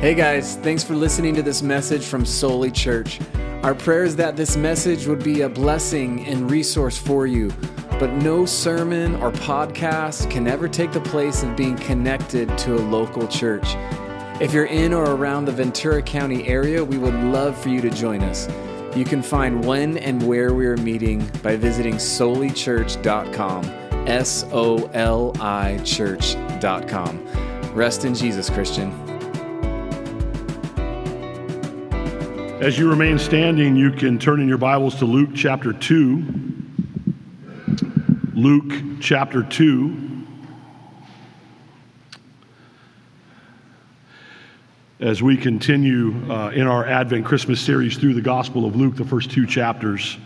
[0.00, 3.20] Hey guys, thanks for listening to this message from Soli Church.
[3.62, 7.52] Our prayer is that this message would be a blessing and resource for you,
[7.98, 12.80] but no sermon or podcast can ever take the place of being connected to a
[12.80, 13.74] local church.
[14.40, 17.90] If you're in or around the Ventura County area, we would love for you to
[17.90, 18.48] join us.
[18.96, 23.64] You can find when and where we are meeting by visiting solichurch.com.
[24.08, 27.26] S O L I church.com.
[27.74, 29.09] Rest in Jesus, Christian.
[32.60, 36.22] As you remain standing, you can turn in your Bibles to Luke chapter 2.
[38.34, 40.26] Luke chapter 2.
[45.00, 49.06] As we continue uh, in our Advent Christmas series through the Gospel of Luke, the
[49.06, 50.18] first two chapters,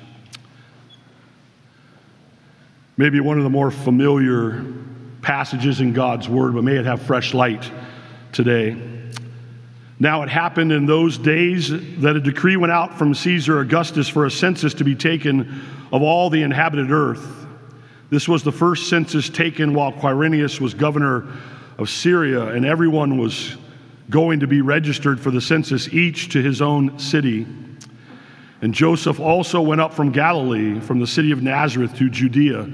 [2.96, 4.65] maybe one of the more familiar
[5.23, 7.71] passages in God's Word, but may it have fresh light
[8.32, 8.94] today.
[10.01, 14.27] Now it happened in those days that a decree went out from Caesar Augustus for
[14.27, 17.46] a census to be taken of all the inhabited earth.
[18.10, 21.27] This was the first census taken while Quirinius was governor
[21.79, 23.57] of Syria, and everyone was
[24.10, 27.46] going to be registered for the census, each to his own city.
[28.63, 32.68] And Joseph also went up from Galilee, from the city of Nazareth to Judea,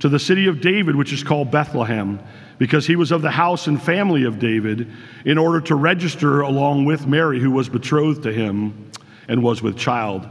[0.00, 2.18] to the city of David, which is called Bethlehem
[2.58, 4.90] because he was of the house and family of David,
[5.24, 8.90] in order to register along with Mary, who was betrothed to him
[9.28, 10.26] and was with child.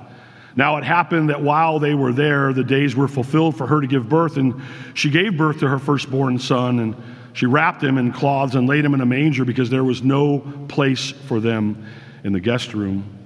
[0.55, 3.87] Now it happened that while they were there, the days were fulfilled for her to
[3.87, 4.61] give birth, and
[4.93, 6.95] she gave birth to her firstborn son, and
[7.33, 10.39] she wrapped him in cloths and laid him in a manger because there was no
[10.67, 11.87] place for them
[12.23, 13.19] in the guest room.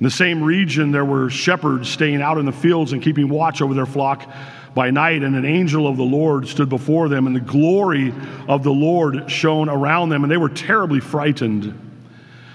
[0.00, 3.62] In the same region, there were shepherds staying out in the fields and keeping watch
[3.62, 4.28] over their flock
[4.74, 8.14] by night, and an angel of the Lord stood before them, and the glory
[8.48, 11.91] of the Lord shone around them, and they were terribly frightened.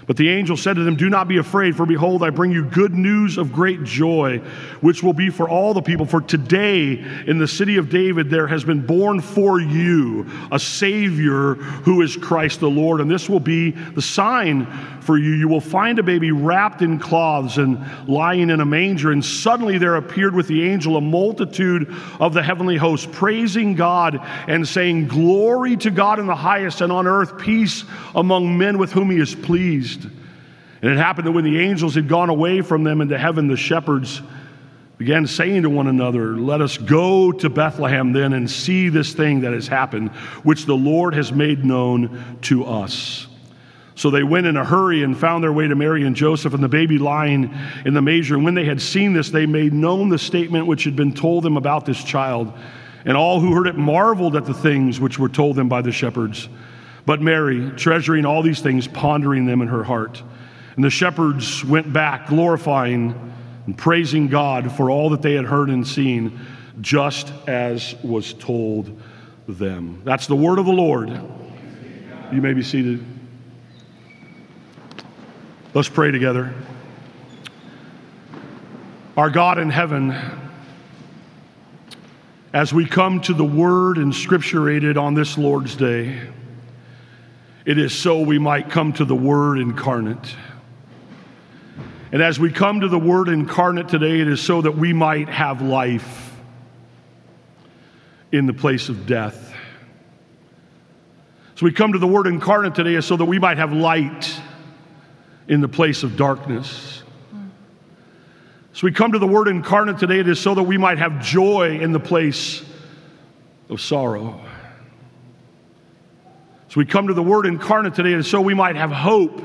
[0.08, 2.63] But the angel said to them, Do not be afraid, for behold, I bring you
[2.63, 4.38] good news of great joy,
[4.80, 6.05] which will be for all the people.
[6.05, 11.56] For today in the city of David there has been born for you a Savior
[11.56, 13.01] who is Christ the Lord.
[13.01, 14.66] And this will be the sign
[15.01, 15.31] for you.
[15.31, 19.12] You will find a baby wrapped in cloths and lying in a manger.
[19.12, 24.25] And suddenly there appeared with the angel a multitude of the heavenly hosts, praising God
[24.47, 27.84] and saying, Glory to God in the highest, and on earth peace
[28.16, 29.97] among men with whom he is pleased.
[30.81, 33.57] And it happened that when the angels had gone away from them into heaven, the
[33.57, 34.21] shepherds
[34.97, 39.41] began saying to one another, Let us go to Bethlehem then and see this thing
[39.41, 40.09] that has happened,
[40.43, 43.27] which the Lord has made known to us.
[43.95, 46.63] So they went in a hurry and found their way to Mary and Joseph and
[46.63, 47.51] the baby lying
[47.83, 48.35] in the manger.
[48.35, 51.44] And when they had seen this, they made known the statement which had been told
[51.44, 52.53] them about this child.
[53.05, 55.91] And all who heard it marveled at the things which were told them by the
[55.91, 56.47] shepherds.
[57.07, 60.21] But Mary, treasuring all these things, pondering them in her heart.
[60.77, 63.33] And the shepherds went back, glorifying
[63.65, 66.39] and praising God for all that they had heard and seen,
[66.81, 69.01] just as was told
[69.47, 70.01] them.
[70.05, 71.09] That's the word of the Lord.
[72.31, 73.03] You may be seated.
[75.73, 76.53] Let's pray together.
[79.17, 80.15] Our God in heaven,
[82.53, 86.21] as we come to the word inscripturated on this Lord's day,
[87.65, 90.35] it is so we might come to the word incarnate.
[92.17, 95.29] And as we come to the Word incarnate today, it is so that we might
[95.29, 96.35] have life
[98.31, 99.53] in the place of death.
[101.53, 104.35] So we come to the Word incarnate today is so that we might have light
[105.47, 107.03] in the place of darkness.
[108.73, 111.23] So we come to the Word incarnate today, it is so that we might have
[111.23, 112.66] joy in the place
[113.69, 114.41] of sorrow.
[116.69, 119.39] So we come to the Word incarnate today, and so we might have hope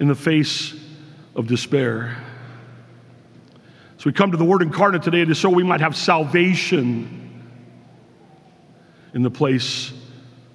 [0.00, 0.74] in the face
[1.38, 2.16] of despair.
[3.96, 7.44] So we come to the Word incarnate today to so we might have salvation
[9.14, 9.92] in the place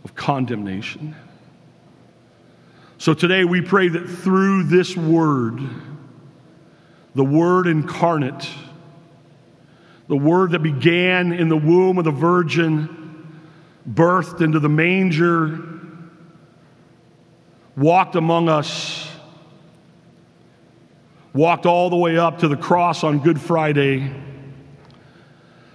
[0.04, 1.16] of condemnation.
[2.98, 5.62] So today we pray that through this Word,
[7.16, 8.50] the Word incarnate,
[10.10, 13.40] the Word that began in the womb of the Virgin,
[13.90, 15.62] birthed into the manger,
[17.78, 19.13] walked among us
[21.34, 24.14] walked all the way up to the cross on Good Friday,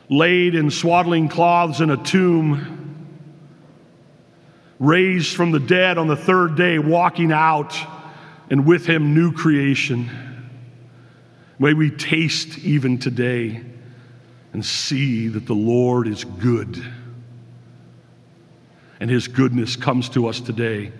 [0.08, 3.06] laid in swaddling cloths in a tomb,
[4.78, 7.76] raised from the dead on the third day, walking out,
[8.50, 10.08] and with him new creation.
[11.58, 13.60] May we taste even today
[14.52, 16.82] and see that the Lord is good.
[19.00, 20.92] And his goodness comes to us today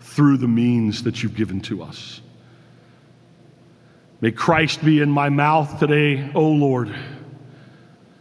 [0.00, 2.20] through the means that you've given to us.
[4.20, 6.94] May Christ be in my mouth today, O Lord,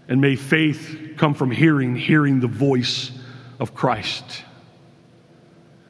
[0.09, 3.11] and may faith come from hearing, hearing the voice
[3.59, 4.43] of Christ.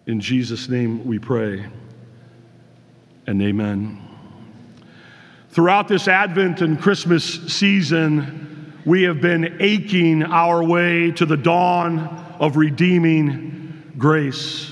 [0.05, 1.65] In Jesus' name we pray,
[3.25, 3.99] and amen.
[5.49, 11.99] Throughout this Advent and Christmas season, we have been aching our way to the dawn
[12.39, 14.71] of redeeming grace.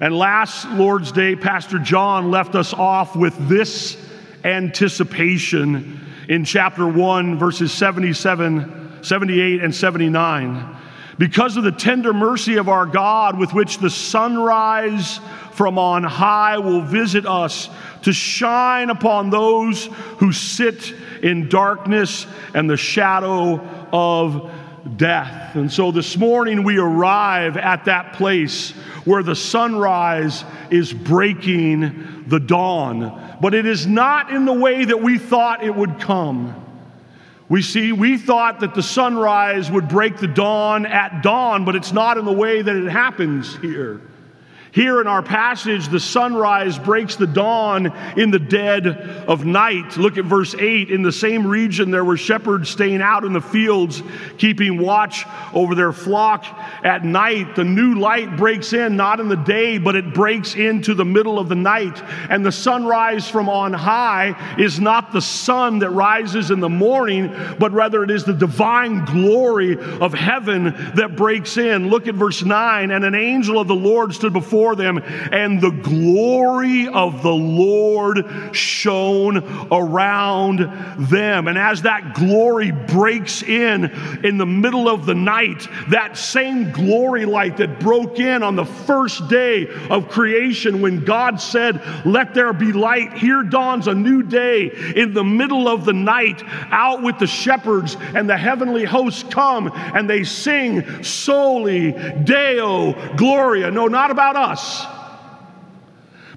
[0.00, 3.98] And last Lord's Day, Pastor John left us off with this
[4.44, 10.76] anticipation in chapter 1, verses 77, 78, and 79.
[11.18, 15.20] Because of the tender mercy of our God, with which the sunrise
[15.52, 17.68] from on high will visit us
[18.02, 19.86] to shine upon those
[20.18, 23.60] who sit in darkness and the shadow
[23.92, 24.50] of
[24.96, 25.56] death.
[25.56, 28.70] And so this morning we arrive at that place
[29.04, 33.36] where the sunrise is breaking the dawn.
[33.40, 36.54] But it is not in the way that we thought it would come.
[37.48, 41.92] We see, we thought that the sunrise would break the dawn at dawn, but it's
[41.92, 44.00] not in the way that it happens here.
[44.72, 47.86] Here in our passage, the sunrise breaks the dawn
[48.16, 49.96] in the dead of night.
[49.96, 50.90] Look at verse 8.
[50.90, 54.00] In the same region, there were shepherds staying out in the fields,
[54.38, 56.44] keeping watch over their flock
[56.84, 57.56] at night.
[57.56, 61.40] The new light breaks in, not in the day, but it breaks into the middle
[61.40, 62.00] of the night.
[62.30, 67.34] And the sunrise from on high is not the sun that rises in the morning,
[67.58, 71.88] but rather it is the divine glory of heaven that breaks in.
[71.88, 72.92] Look at verse 9.
[72.92, 74.98] And an angel of the Lord stood before before them,
[75.32, 79.38] and the glory of the Lord shone
[79.72, 80.58] around
[81.08, 81.48] them.
[81.48, 83.86] And as that glory breaks in
[84.22, 88.66] in the middle of the night, that same glory light that broke in on the
[88.66, 94.22] first day of creation when God said, Let there be light, here dawns a new
[94.22, 99.22] day in the middle of the night, out with the shepherds and the heavenly hosts
[99.22, 101.92] come and they sing Soli
[102.24, 103.70] Deo Gloria.
[103.70, 104.86] No, not about us us,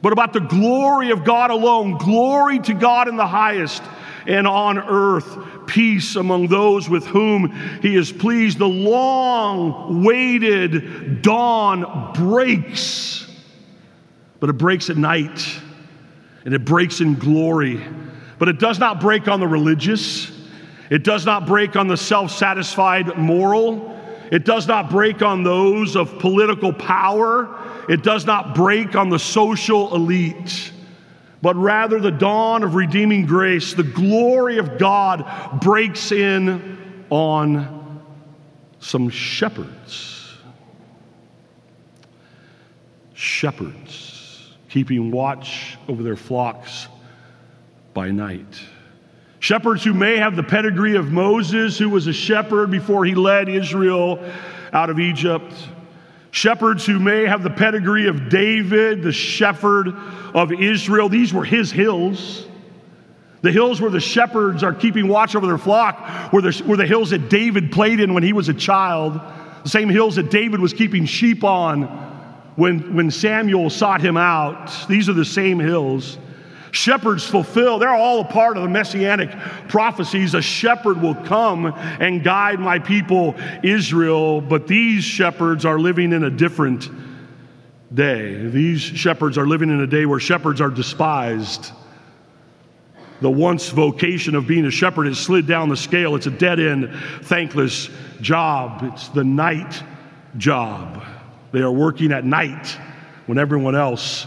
[0.02, 1.98] but about the glory of God alone.
[1.98, 3.82] Glory to God in the highest,
[4.28, 5.38] and on earth,
[5.68, 7.52] peace among those with whom
[7.82, 8.58] He is pleased.
[8.60, 13.30] The long waited dawn breaks,
[14.40, 15.60] but it breaks at night,
[16.46, 17.82] and it breaks in glory.
[18.40, 20.32] But it does not break on the religious.
[20.90, 23.98] It does not break on the self satisfied moral.
[24.32, 27.63] It does not break on those of political power.
[27.90, 30.72] It does not break on the social elite,
[31.42, 38.02] but rather the dawn of redeeming grace, the glory of God breaks in on
[38.80, 40.38] some shepherds.
[43.14, 46.88] Shepherds keeping watch over their flocks
[47.94, 48.60] by night.
[49.40, 53.50] Shepherds who may have the pedigree of Moses, who was a shepherd before he led
[53.50, 54.20] Israel
[54.72, 55.54] out of Egypt.
[56.34, 59.90] Shepherds who may have the pedigree of David, the shepherd
[60.34, 61.08] of Israel.
[61.08, 62.48] These were his hills.
[63.44, 66.88] The hills where the shepherds are keeping watch over their flock were the, were the
[66.88, 69.22] hills that David played in when he was a child.
[69.62, 71.84] The same hills that David was keeping sheep on
[72.56, 74.72] when, when Samuel sought him out.
[74.90, 76.18] These are the same hills.
[76.74, 79.30] Shepherds fulfill, they're all a part of the messianic
[79.68, 80.34] prophecies.
[80.34, 86.24] A shepherd will come and guide my people Israel, but these shepherds are living in
[86.24, 86.90] a different
[87.94, 88.48] day.
[88.48, 91.74] These shepherds are living in a day where shepherds are despised.
[93.22, 96.16] The once vocation of being a shepherd has slid down the scale.
[96.16, 98.82] It's a dead end, thankless job.
[98.92, 99.84] It's the night
[100.38, 101.04] job.
[101.52, 102.76] They are working at night
[103.28, 104.26] when everyone else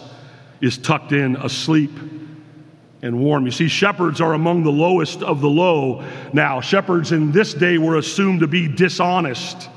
[0.60, 1.90] is tucked in asleep
[3.06, 3.46] and warm.
[3.46, 6.60] You see, shepherds are among the lowest of the low now.
[6.60, 9.70] Shepherds in this day were assumed to be dishonest.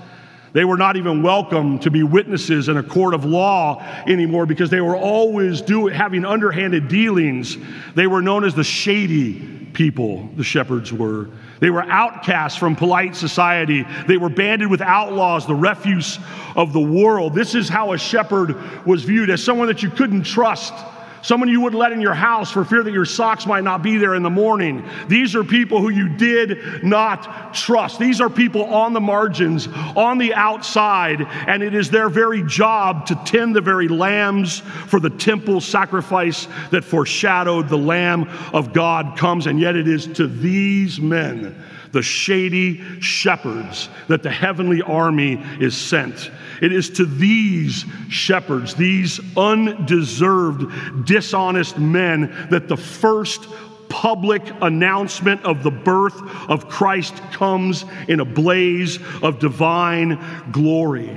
[0.52, 4.72] They were not even welcome to be witnesses in a court of law anymore because
[4.72, 7.58] they were always do, having underhanded dealings.
[7.94, 11.30] They were known as the shady people, the shepherds were.
[11.60, 13.86] They were outcasts from polite society.
[14.08, 16.18] They were banded with outlaws, the refuse
[16.56, 17.36] of the world.
[17.36, 18.56] This is how a shepherd
[18.88, 20.74] was viewed as someone that you couldn't trust
[21.22, 23.98] someone you wouldn't let in your house for fear that your socks might not be
[23.98, 24.84] there in the morning.
[25.08, 28.00] These are people who you did not trust.
[28.00, 33.06] These are people on the margins, on the outside, and it is their very job
[33.08, 39.18] to tend the very lambs for the temple sacrifice that foreshadowed the Lamb of God
[39.18, 39.48] comes.
[39.48, 41.56] And yet it is to these men
[41.92, 46.32] the shady shepherds that the heavenly army is sent.
[46.62, 53.48] It is to these shepherds, these undeserved, dishonest men, that the first
[53.90, 60.20] public announcement of the birth of Christ comes in a blaze of divine
[60.52, 61.10] glory.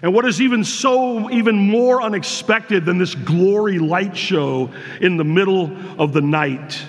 [0.00, 4.72] And what is even so, even more unexpected than this glory light show
[5.02, 6.82] in the middle of the night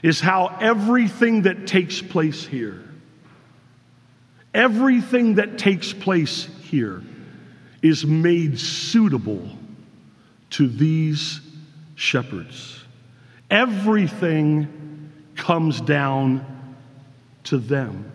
[0.00, 2.84] is how everything that takes place here,
[4.54, 7.02] everything that takes place here
[7.82, 9.50] is made suitable
[10.54, 11.40] to these
[11.94, 12.82] shepherds.
[13.50, 16.76] Everything comes down
[17.44, 18.10] to them,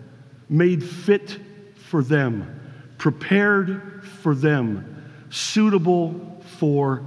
[0.50, 1.40] made fit
[1.76, 2.60] for them
[3.00, 7.04] prepared for them, suitable for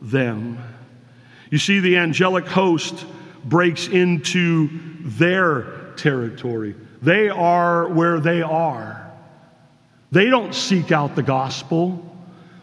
[0.00, 0.56] them.
[1.50, 3.04] You see, the angelic host
[3.44, 4.70] breaks into
[5.00, 6.74] their territory.
[7.02, 9.10] They are where they are.
[10.12, 12.11] They don't seek out the gospel,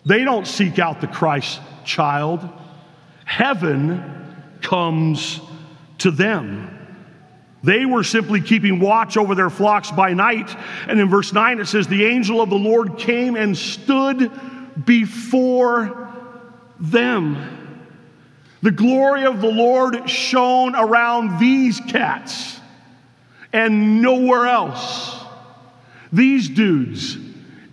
[0.10, 2.50] they don't seek out the Christ child.
[3.26, 5.40] Heaven comes
[6.00, 6.76] to them.
[7.62, 10.50] They were simply keeping watch over their flocks by night.
[10.88, 14.32] And in verse 9 it says, The angel of the Lord came and stood
[14.84, 16.12] before
[16.80, 17.86] them.
[18.64, 22.60] The glory of the Lord shone around these cats
[23.54, 25.24] and nowhere else.
[26.12, 27.29] These dudes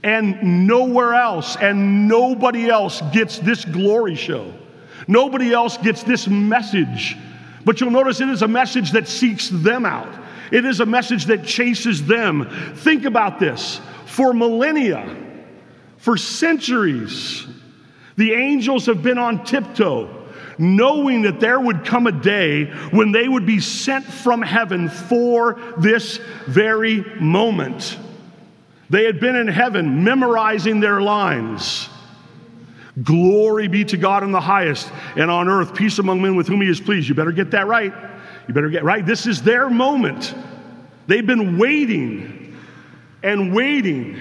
[0.07, 4.55] and nowhere else, and nobody else gets this glory show.
[5.07, 7.17] Nobody else gets this message
[7.67, 10.09] but you'll notice it is a message that seeks them out,
[10.53, 12.49] it is a message that chases them.
[12.77, 15.15] Think about this for millennia,
[15.99, 17.45] for centuries,
[18.17, 20.23] the angels have been on tiptoe.
[20.59, 25.61] Knowing that there would come a day when they would be sent from heaven for
[25.77, 27.99] this very moment.
[28.89, 31.89] They had been in heaven memorizing their lines.
[33.03, 36.63] Glory be to God in the highest, and on earth peace among men with whom
[36.63, 37.09] he is pleased.
[37.09, 37.93] You better get that right.
[38.49, 39.05] You better get right.
[39.05, 40.35] This is their moment.
[41.07, 42.57] They've been waiting
[43.23, 44.19] and waiting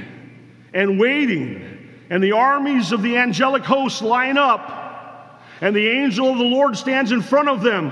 [0.74, 1.72] and waiting.
[2.10, 6.76] And the armies of the angelic hosts line up, and the angel of the Lord
[6.76, 7.92] stands in front of them,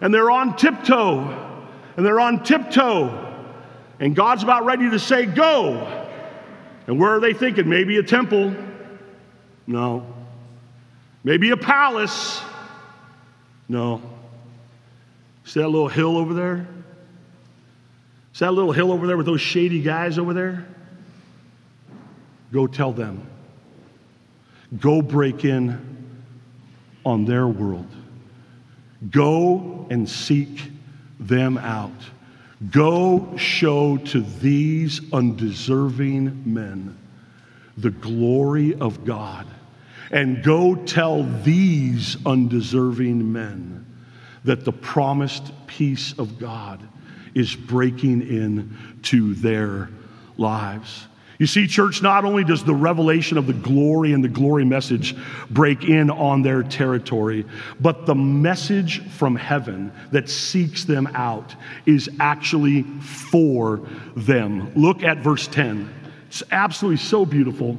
[0.00, 1.62] and they're on tiptoe,
[1.96, 3.23] and they're on tiptoe,
[4.00, 6.00] and God's about ready to say, Go.
[6.86, 7.68] And where are they thinking?
[7.68, 8.54] Maybe a temple.
[9.66, 10.06] No.
[11.22, 12.42] Maybe a palace?
[13.68, 14.02] No.
[15.44, 16.66] See that little hill over there?
[18.34, 20.66] See that little hill over there with those shady guys over there?
[22.52, 23.26] Go tell them.
[24.80, 26.14] Go break in
[27.04, 27.86] on their world.
[29.10, 30.70] Go and seek
[31.20, 31.92] them out.
[32.70, 36.96] Go show to these undeserving men
[37.76, 39.46] the glory of God
[40.10, 43.84] and go tell these undeserving men
[44.44, 46.80] that the promised peace of God
[47.34, 49.88] is breaking in to their
[50.36, 51.06] lives.
[51.38, 55.16] You see, church, not only does the revelation of the glory and the glory message
[55.50, 57.44] break in on their territory,
[57.80, 61.54] but the message from heaven that seeks them out
[61.86, 63.82] is actually for
[64.14, 64.72] them.
[64.76, 65.92] Look at verse 10.
[66.28, 67.78] It's absolutely so beautiful.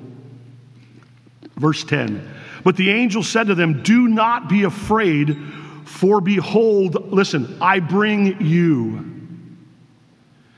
[1.56, 2.30] Verse 10
[2.66, 5.38] But the angel said to them, Do not be afraid,
[5.86, 9.14] for behold, listen, I bring you.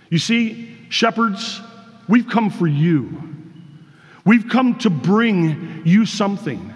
[0.10, 1.62] You see, shepherds,
[2.08, 3.24] we've come for you.
[4.26, 6.74] We've come to bring you something.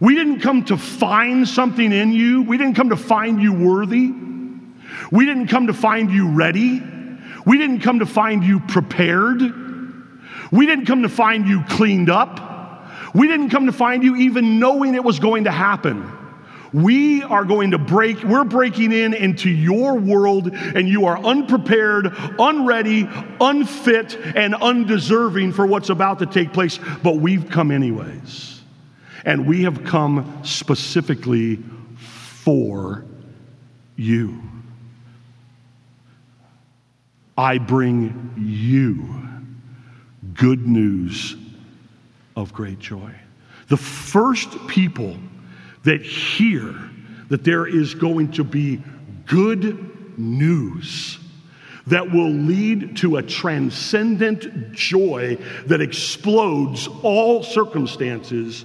[0.00, 2.42] We didn't come to find something in you.
[2.42, 4.12] We didn't come to find you worthy.
[5.10, 6.82] We didn't come to find you ready.
[7.44, 9.40] We didn't come to find you prepared.
[10.52, 12.86] We didn't come to find you cleaned up.
[13.14, 16.19] We didn't come to find you even knowing it was going to happen.
[16.72, 22.14] We are going to break, we're breaking in into your world, and you are unprepared,
[22.38, 23.08] unready,
[23.40, 26.78] unfit, and undeserving for what's about to take place.
[27.02, 28.60] But we've come anyways.
[29.24, 31.58] And we have come specifically
[31.96, 33.04] for
[33.96, 34.40] you.
[37.36, 39.28] I bring you
[40.34, 41.36] good news
[42.36, 43.14] of great joy.
[43.68, 45.16] The first people
[45.84, 46.74] that hear
[47.28, 48.82] that there is going to be
[49.26, 51.18] good news
[51.86, 58.64] that will lead to a transcendent joy that explodes all circumstances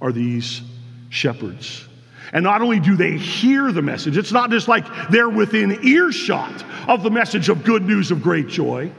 [0.00, 0.62] are these
[1.10, 1.86] shepherds.
[2.32, 6.64] And not only do they hear the message, it's not just like they're within earshot
[6.88, 8.90] of the message of good news of great joy,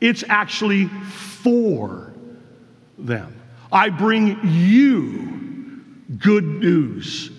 [0.00, 2.14] it's actually for
[2.96, 3.38] them.
[3.70, 5.43] I bring you
[6.18, 7.30] good news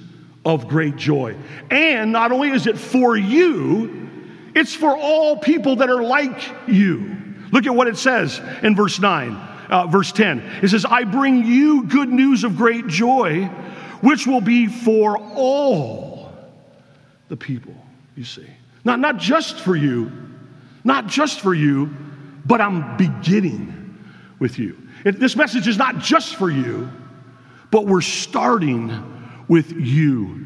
[0.45, 1.35] of great joy.
[1.71, 4.09] And not only is it for you,
[4.53, 7.17] it's for all people that are like you.
[7.51, 9.31] Look at what it says in verse 9,
[9.69, 10.39] uh, verse 10.
[10.61, 13.45] It says, I bring you good news of great joy,
[14.01, 16.31] which will be for all
[17.27, 17.75] the people,
[18.15, 18.47] you see.
[18.83, 20.11] Not, not just for you,
[20.83, 21.89] not just for you,
[22.45, 23.99] but I'm beginning
[24.39, 24.77] with you.
[25.03, 26.89] It, this message is not just for you,
[27.75, 30.45] but we're starting with you,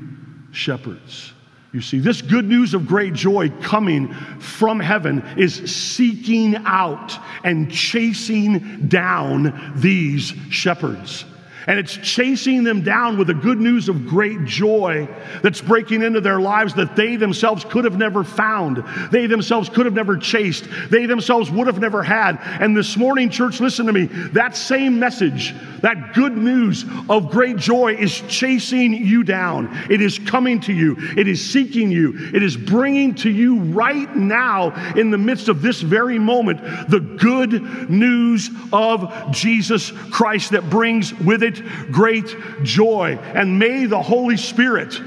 [0.49, 1.31] shepherds.
[1.71, 7.71] You see, this good news of great joy coming from heaven is seeking out and
[7.71, 11.23] chasing down these shepherds.
[11.69, 15.07] And it's chasing them down with the good news of great joy
[15.43, 18.83] that's breaking into their lives that they themselves could have never found.
[19.11, 20.67] They themselves could have never chased.
[20.89, 22.39] They themselves would have never had.
[22.59, 24.05] And this morning, church, listen to me.
[24.05, 29.69] That same message, that good news of great joy is chasing you down.
[29.91, 30.95] It is coming to you.
[31.15, 32.31] It is seeking you.
[32.33, 36.99] It is bringing to you right now, in the midst of this very moment, the
[36.99, 41.58] good news of Jesus Christ that brings with it
[41.91, 43.17] great joy.
[43.33, 44.99] And may the Holy Spirit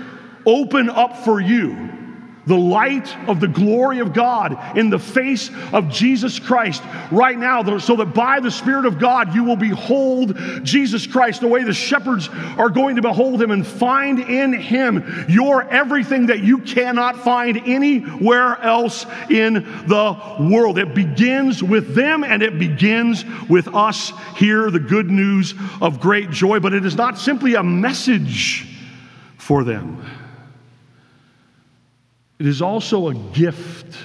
[0.44, 2.01] open up for you
[2.46, 7.78] the light of the glory of God in the face of Jesus Christ right now,
[7.78, 11.72] so that by the Spirit of God you will behold Jesus Christ the way the
[11.72, 17.16] shepherds are going to behold him and find in him your everything that you cannot
[17.16, 20.78] find anywhere else in the world.
[20.78, 26.30] It begins with them and it begins with us here, the good news of great
[26.30, 28.66] joy, but it is not simply a message
[29.36, 30.04] for them.
[32.42, 33.96] It is also a gift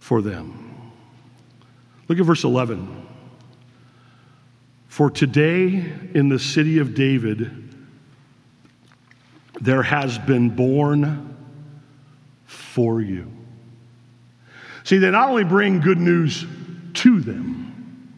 [0.00, 0.90] for them.
[2.08, 3.06] Look at verse 11.
[4.88, 5.66] For today
[6.14, 7.76] in the city of David,
[9.60, 11.36] there has been born
[12.46, 13.30] for you.
[14.82, 16.44] See, they not only bring good news
[16.94, 18.10] to them,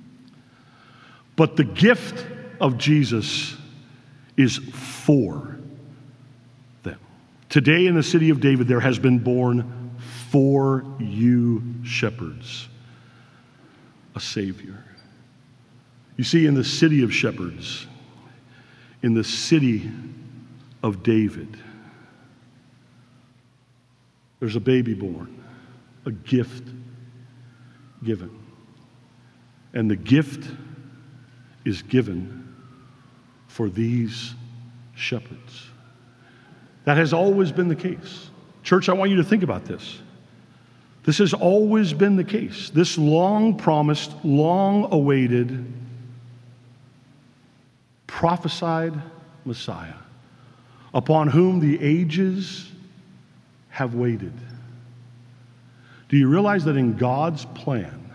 [1.37, 2.27] but the gift
[2.59, 3.55] of Jesus
[4.39, 5.50] is for
[7.51, 9.91] Today in the city of David, there has been born
[10.31, 12.69] for you shepherds
[14.15, 14.85] a Savior.
[16.17, 17.89] You see, in the city of shepherds,
[19.03, 19.91] in the city
[20.85, 21.57] of David,
[24.39, 25.43] there's a baby born,
[26.07, 26.69] a gift
[28.05, 28.31] given.
[29.75, 30.49] And the gift
[31.65, 32.55] is given
[33.49, 34.35] for these
[34.95, 35.70] shepherds.
[36.91, 38.31] That has always been the case.
[38.65, 40.01] Church, I want you to think about this.
[41.05, 42.69] This has always been the case.
[42.71, 45.73] This long promised, long awaited,
[48.09, 49.01] prophesied
[49.45, 49.95] Messiah,
[50.93, 52.73] upon whom the ages
[53.69, 54.35] have waited.
[56.09, 58.11] Do you realize that in God's plan,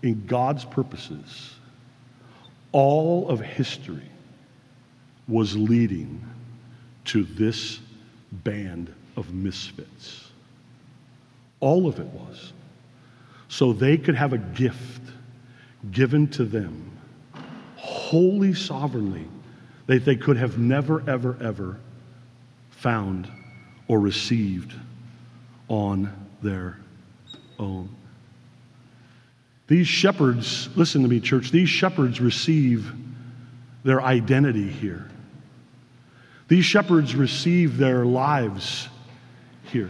[0.00, 1.56] in God's purposes,
[2.72, 4.08] all of history
[5.28, 6.26] was leading
[7.06, 7.80] to this
[8.30, 10.30] band of misfits.
[11.60, 12.52] All of it was.
[13.48, 15.02] So they could have a gift
[15.90, 16.90] given to them
[17.76, 19.26] wholly sovereignly
[19.86, 21.78] that they could have never, ever, ever
[22.70, 23.28] found
[23.88, 24.72] or received
[25.68, 26.12] on
[26.42, 26.78] their
[27.58, 27.88] own.
[29.66, 32.92] These shepherds, listen to me, church, these shepherds receive
[33.84, 35.08] their identity here.
[36.52, 38.90] These shepherds receive their lives
[39.70, 39.88] here.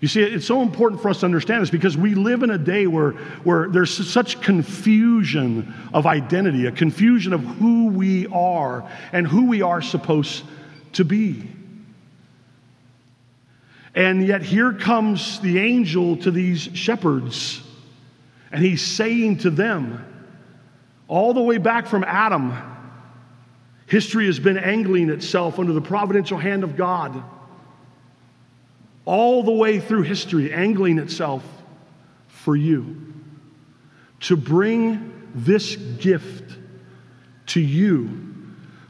[0.00, 2.56] You see, it's so important for us to understand this because we live in a
[2.56, 3.10] day where,
[3.44, 9.60] where there's such confusion of identity, a confusion of who we are and who we
[9.60, 10.44] are supposed
[10.94, 11.46] to be.
[13.94, 17.60] And yet, here comes the angel to these shepherds,
[18.50, 20.06] and he's saying to them,
[21.06, 22.69] all the way back from Adam,
[23.90, 27.24] History has been angling itself under the providential hand of God.
[29.04, 31.44] All the way through history, angling itself
[32.28, 33.12] for you.
[34.20, 36.56] To bring this gift
[37.46, 38.28] to you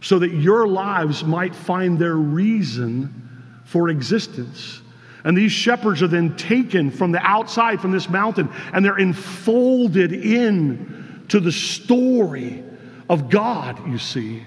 [0.02, 4.82] so that your lives might find their reason for existence.
[5.24, 10.12] And these shepherds are then taken from the outside, from this mountain, and they're enfolded
[10.12, 12.62] in to the story
[13.08, 14.44] of God, you see.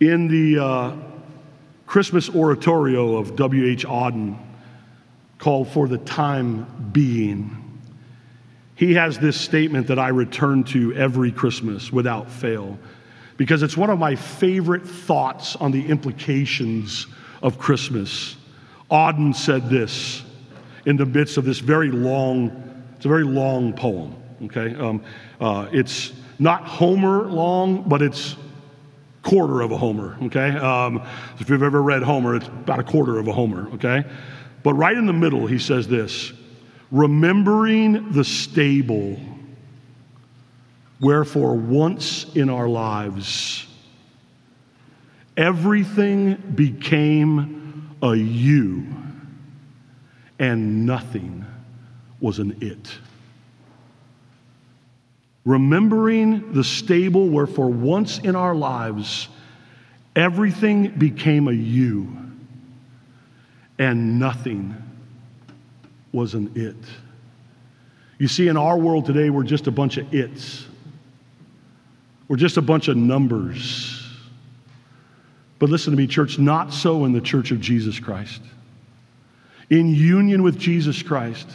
[0.00, 0.96] In the uh,
[1.86, 3.86] Christmas oratorio of W.H.
[3.86, 4.38] Auden,
[5.38, 7.80] called For the Time Being,
[8.74, 12.78] he has this statement that I return to every Christmas without fail
[13.38, 17.06] because it's one of my favorite thoughts on the implications
[17.42, 18.36] of Christmas.
[18.90, 20.22] Auden said this
[20.84, 24.74] in the midst of this very long, it's a very long poem, okay?
[24.74, 25.02] Um,
[25.40, 28.36] uh, it's not Homer long, but it's
[29.26, 30.50] quarter of a Homer, okay?
[30.50, 31.02] Um,
[31.40, 34.04] if you've ever read Homer, it's about a quarter of a Homer, okay?
[34.62, 36.32] But right in the middle, he says this
[36.92, 39.18] remembering the stable,
[41.00, 43.66] wherefore once in our lives,
[45.36, 48.86] everything became a you,
[50.38, 51.44] and nothing
[52.20, 52.96] was an it
[55.46, 59.28] remembering the stable where for once in our lives
[60.16, 62.14] everything became a you
[63.78, 64.74] and nothing
[66.12, 66.76] was an it.
[68.18, 70.66] You see, in our world today, we're just a bunch of its.
[72.28, 74.02] We're just a bunch of numbers.
[75.58, 78.40] But listen to me, church, not so in the church of Jesus Christ.
[79.68, 81.48] In union with Jesus Christ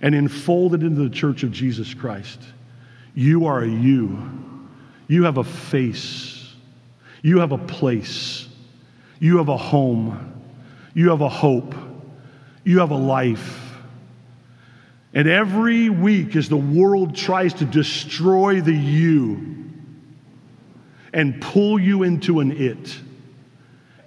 [0.00, 2.40] and enfolded into the church of Jesus Christ
[3.14, 4.18] you are a you.
[5.06, 6.52] You have a face.
[7.22, 8.48] You have a place.
[9.18, 10.42] You have a home.
[10.94, 11.74] You have a hope.
[12.64, 13.60] You have a life.
[15.12, 19.70] And every week, as the world tries to destroy the you
[21.12, 22.98] and pull you into an it,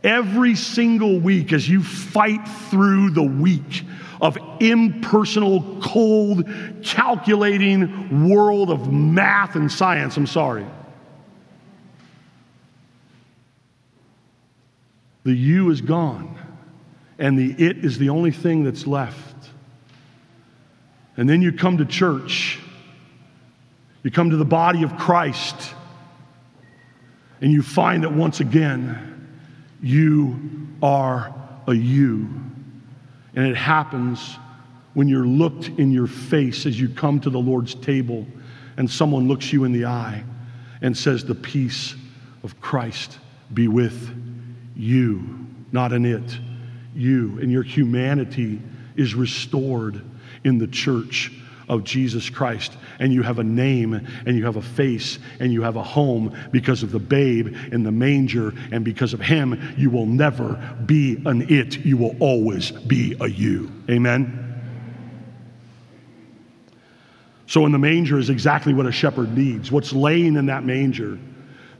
[0.03, 3.83] every single week, as you fight through the week
[4.21, 6.49] of impersonal, cold,
[6.83, 10.17] calculating world of math and science.
[10.17, 10.65] I'm sorry.
[15.23, 16.37] The you is gone,
[17.19, 19.35] and the it is the only thing that's left.
[21.17, 22.59] And then you come to church,
[24.03, 25.73] you come to the body of Christ,
[27.41, 29.27] and you find that once again,
[29.81, 31.33] you are
[31.67, 32.46] a you.
[33.37, 34.39] And it happens
[34.95, 38.25] when you're looked in your face as you come to the Lord's table
[38.77, 40.23] and someone looks you in the eye
[40.81, 41.93] and says, The peace
[42.41, 43.19] of Christ
[43.53, 44.09] be with
[44.75, 46.39] you, not in it,
[46.95, 47.37] you.
[47.39, 48.59] And your humanity
[48.95, 50.01] is restored
[50.43, 51.31] in the church
[51.67, 52.73] of Jesus Christ.
[52.99, 53.93] And you have a name,
[54.25, 57.83] and you have a face, and you have a home because of the babe in
[57.83, 58.53] the manger.
[58.71, 61.85] And because of him, you will never be an it.
[61.85, 63.71] You will always be a you.
[63.89, 64.43] Amen?
[67.47, 69.71] So, in the manger is exactly what a shepherd needs.
[69.71, 71.17] What's laying in that manger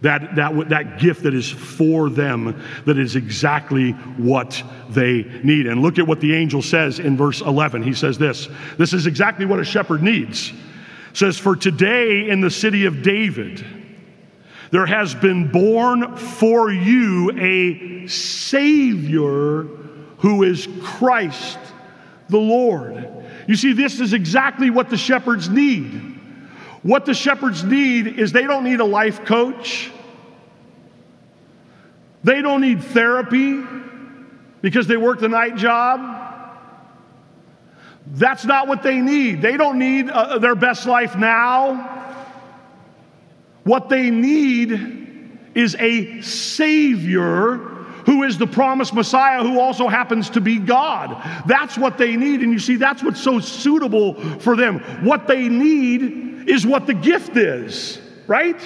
[0.02, 5.68] that, that, that gift that is for them, that is exactly what they need.
[5.68, 7.84] And look at what the angel says in verse 11.
[7.84, 10.52] He says this This is exactly what a shepherd needs.
[11.12, 13.66] It says, For today in the city of David,
[14.72, 19.64] there has been born for you a Savior
[20.20, 21.58] who is Christ
[22.30, 23.08] the Lord.
[23.48, 26.17] You see, this is exactly what the shepherds need.
[26.88, 29.92] What the shepherds need is they don't need a life coach.
[32.24, 33.62] They don't need therapy
[34.62, 36.00] because they work the night job.
[38.06, 39.42] That's not what they need.
[39.42, 42.24] They don't need uh, their best life now.
[43.66, 47.56] What they need is a Savior
[48.06, 51.22] who is the promised Messiah who also happens to be God.
[51.48, 52.44] That's what they need.
[52.44, 54.80] And you see, that's what's so suitable for them.
[55.04, 58.60] What they need is what the gift is, right?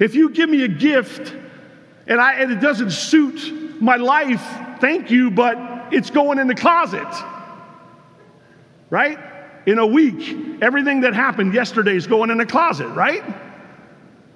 [0.00, 1.34] If you give me a gift
[2.06, 4.42] and, I, and it doesn't suit my life,
[4.80, 7.06] thank you, but it's going in the closet,
[8.90, 9.18] right?
[9.66, 13.22] In a week, everything that happened yesterday is going in the closet, right?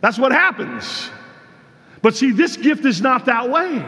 [0.01, 1.11] That's what happens.
[2.03, 3.85] But see, this gift is not that way.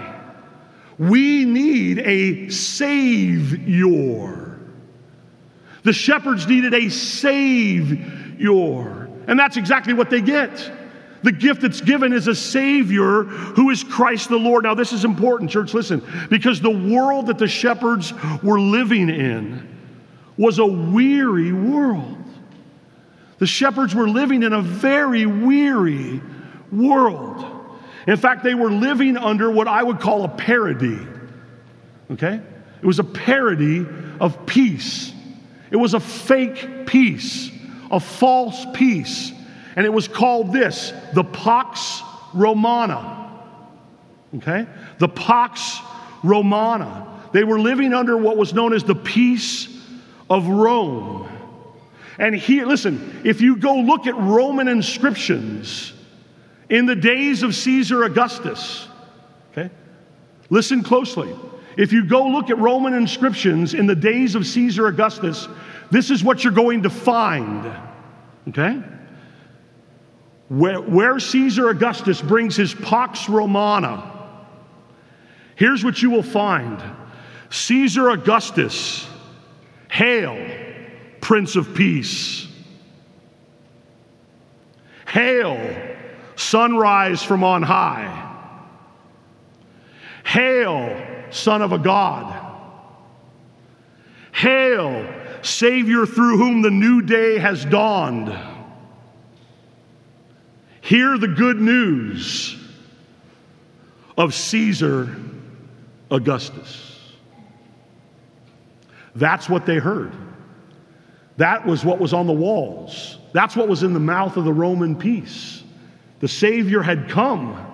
[0.98, 4.49] We need a Savior.
[5.82, 7.98] The shepherds needed a Savior.
[9.26, 10.72] And that's exactly what they get.
[11.22, 14.64] The gift that's given is a Savior who is Christ the Lord.
[14.64, 18.12] Now, this is important, church, listen, because the world that the shepherds
[18.42, 19.68] were living in
[20.38, 22.16] was a weary world.
[23.38, 26.22] The shepherds were living in a very weary
[26.72, 27.44] world.
[28.06, 30.98] In fact, they were living under what I would call a parody.
[32.10, 32.40] Okay?
[32.82, 33.86] It was a parody
[34.18, 35.12] of peace.
[35.70, 37.50] It was a fake peace,
[37.90, 39.32] a false peace.
[39.76, 42.02] And it was called this the Pax
[42.34, 43.40] Romana.
[44.36, 44.66] Okay?
[44.98, 45.78] The Pax
[46.22, 47.06] Romana.
[47.32, 49.68] They were living under what was known as the peace
[50.28, 51.28] of Rome.
[52.18, 55.92] And here, listen, if you go look at Roman inscriptions
[56.68, 58.86] in the days of Caesar Augustus,
[59.52, 59.70] okay,
[60.50, 61.34] listen closely.
[61.76, 65.48] If you go look at Roman inscriptions in the days of Caesar Augustus,
[65.90, 67.70] this is what you're going to find,
[68.48, 68.82] okay?
[70.48, 74.28] Where, where Caesar Augustus brings his Pax Romana,
[75.56, 76.82] here's what you will find
[77.50, 79.08] Caesar Augustus,
[79.90, 80.36] hail
[81.20, 82.48] Prince of Peace.
[85.06, 85.76] Hail,
[86.36, 88.28] sunrise from on high.
[90.24, 92.46] Hail, Son of a God.
[94.32, 95.06] Hail,
[95.42, 98.36] Savior through whom the new day has dawned.
[100.80, 102.56] Hear the good news
[104.16, 105.14] of Caesar
[106.10, 107.14] Augustus.
[109.14, 110.12] That's what they heard.
[111.36, 113.18] That was what was on the walls.
[113.32, 115.62] That's what was in the mouth of the Roman peace.
[116.20, 117.66] The Savior had come,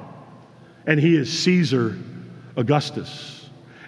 [0.87, 1.99] and he is Caesar
[2.57, 3.36] Augustus.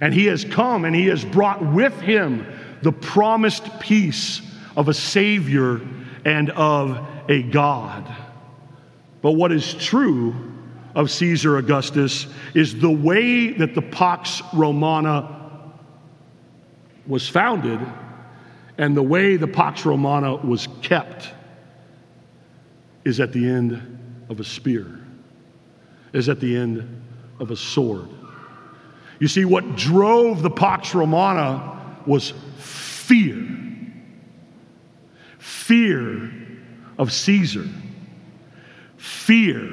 [0.00, 2.46] And he has come and he has brought with him
[2.82, 4.40] the promised peace
[4.76, 5.80] of a Savior
[6.24, 8.14] and of a God.
[9.22, 10.34] But what is true
[10.94, 15.34] of Caesar Augustus is the way that the Pax Romana
[17.06, 17.80] was founded
[18.76, 21.30] and the way the Pax Romana was kept
[23.04, 25.00] is at the end of a spear,
[26.12, 27.02] is at the end
[27.40, 28.08] of a sword.
[29.18, 33.58] You see, what drove the Pax Romana was fear
[35.68, 36.30] fear
[36.96, 37.66] of Caesar,
[38.96, 39.70] fear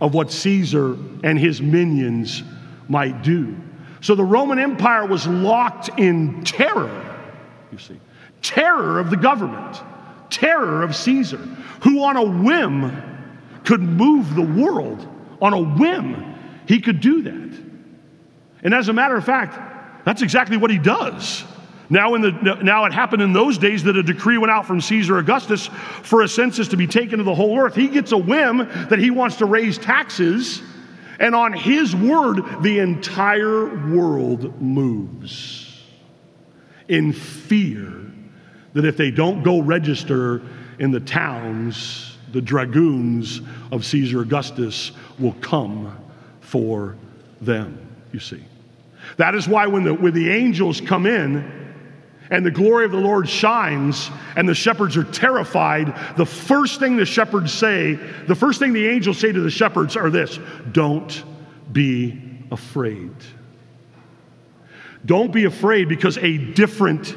[0.00, 2.44] of what Caesar and his minions
[2.88, 3.56] might do.
[4.00, 7.18] So the Roman Empire was locked in terror,
[7.72, 7.98] you see
[8.40, 9.82] terror of the government,
[10.30, 11.38] terror of Caesar,
[11.82, 12.92] who on a whim
[13.64, 15.08] could move the world.
[15.42, 16.36] On a whim,
[16.68, 17.60] he could do that.
[18.62, 21.44] And as a matter of fact, that's exactly what he does.
[21.88, 22.30] Now, in the,
[22.62, 25.68] now it happened in those days that a decree went out from Caesar Augustus
[26.02, 27.74] for a census to be taken to the whole earth.
[27.74, 30.62] He gets a whim that he wants to raise taxes,
[31.20, 35.80] and on his word, the entire world moves
[36.88, 37.92] in fear
[38.72, 40.42] that if they don't go register
[40.78, 43.40] in the towns, the dragoons
[43.72, 45.96] of Caesar Augustus will come
[46.40, 46.96] for
[47.40, 47.85] them,
[48.16, 48.42] you see.
[49.18, 51.74] That is why when the, when the angels come in
[52.30, 56.96] and the glory of the Lord shines and the shepherds are terrified, the first thing
[56.96, 57.92] the shepherds say,
[58.26, 60.38] the first thing the angels say to the shepherds are this
[60.72, 61.24] don't
[61.70, 62.18] be
[62.50, 63.12] afraid.
[65.04, 67.14] Don't be afraid because a different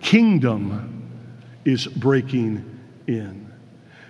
[0.00, 1.10] kingdom
[1.64, 2.78] is breaking
[3.08, 3.52] in.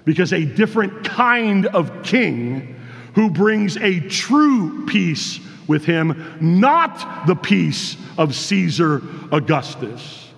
[0.04, 2.76] Because a different kind of king
[3.14, 9.02] who brings a true peace with him, not the peace of Caesar
[9.32, 10.30] Augustus,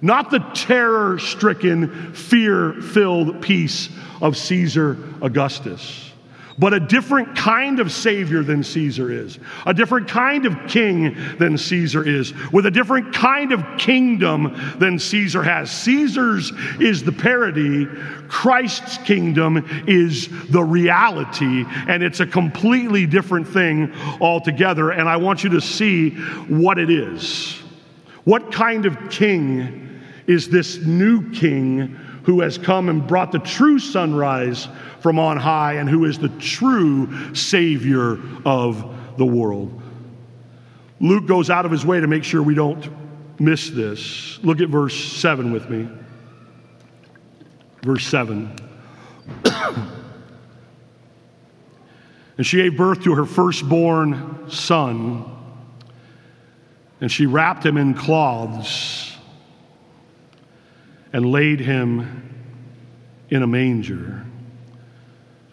[0.00, 3.88] not the terror stricken, fear filled peace
[4.20, 6.11] of Caesar Augustus
[6.58, 11.56] but a different kind of Savior than Caesar is, a different kind of king than
[11.56, 15.70] Caesar is, with a different kind of kingdom than Caesar has.
[15.70, 17.86] Caesar's is the parody,
[18.28, 24.90] Christ's kingdom is the reality, and it's a completely different thing altogether.
[24.90, 27.58] And I want you to see what it is.
[28.24, 33.78] What kind of king is this new king who has come and brought the true
[33.78, 34.68] sunrise?
[35.02, 39.82] from on high and who is the true Savior of the world.
[41.00, 42.88] Luke goes out of his way to make sure we don't
[43.40, 44.38] miss this.
[44.44, 45.88] Look at verse 7 with me.
[47.82, 48.56] Verse 7.
[52.36, 55.24] and she gave birth to her firstborn son,
[57.00, 59.11] and she wrapped him in cloths
[61.12, 62.28] and laid him
[63.30, 64.24] in a manger.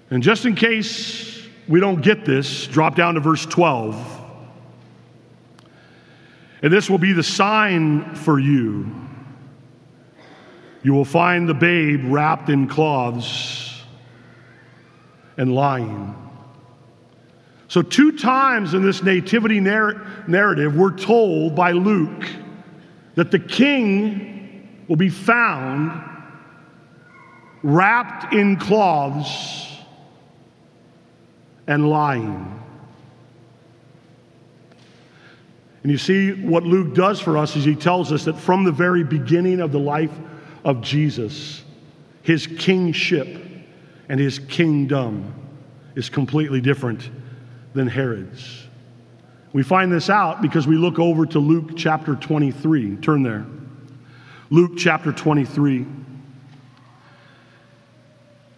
[0.10, 4.20] And just in case we don't get this, drop down to verse 12.
[6.62, 8.92] And this will be the sign for you.
[10.82, 13.82] You will find the babe wrapped in cloths
[15.38, 16.16] and lying.
[17.68, 22.26] So, two times in this nativity narr- narrative, we're told by Luke
[23.16, 24.39] that the king
[24.90, 26.04] will be found
[27.62, 29.78] wrapped in cloths
[31.68, 32.60] and lying.
[35.84, 38.72] And you see, what Luke does for us is he tells us that from the
[38.72, 40.12] very beginning of the life
[40.66, 41.64] of Jesus,
[42.24, 43.28] his kingship
[44.10, 45.34] and his kingdom
[45.96, 47.10] is completely different
[47.74, 48.66] than Herod's.
[49.54, 52.98] We find this out because we look over to Luke chapter 23.
[52.98, 53.46] Turn there.
[54.52, 55.86] Luke chapter 23.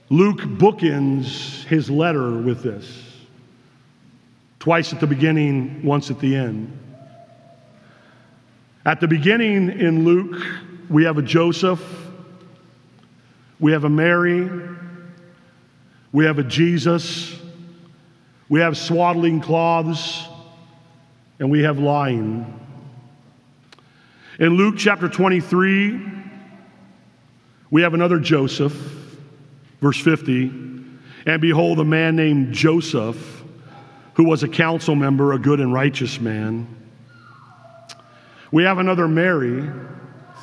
[0.10, 3.12] Luke bookends his letter with this
[4.60, 6.78] twice at the beginning, once at the end.
[8.86, 10.40] At the beginning in Luke,
[10.88, 11.84] we have a Joseph,
[13.60, 14.50] we have a Mary,
[16.12, 17.36] we have a Jesus,
[18.50, 20.28] we have swaddling cloths,
[21.40, 22.61] and we have lying.
[24.42, 26.02] In Luke chapter 23,
[27.70, 28.74] we have another Joseph,
[29.80, 30.46] verse 50.
[31.28, 33.44] And behold, a man named Joseph,
[34.16, 36.68] who was a council member, a good and righteous man.
[38.52, 39.70] We have another Mary,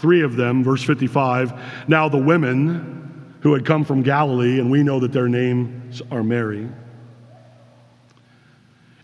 [0.00, 1.88] three of them, verse 55.
[1.88, 6.22] Now the women who had come from Galilee, and we know that their names are
[6.22, 6.68] Mary.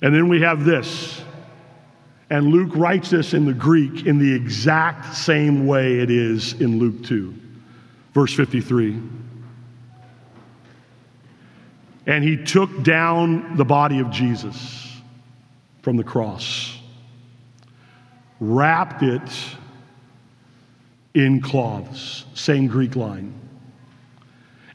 [0.01, 1.21] And then we have this.
[2.31, 6.79] And Luke writes this in the Greek in the exact same way it is in
[6.79, 7.35] Luke 2,
[8.13, 8.99] verse 53.
[12.07, 15.01] And he took down the body of Jesus
[15.83, 16.79] from the cross
[18.41, 19.31] wrapped it
[21.15, 23.33] in cloths, same Greek line,